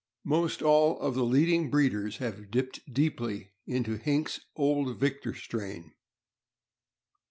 [0.25, 5.93] Most all of the leading breeders have dipped deeply into Hinks' Old Victor strain.